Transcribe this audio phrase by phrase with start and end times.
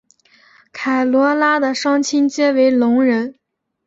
[0.73, 3.35] 凯萝拉的双亲皆为聋人。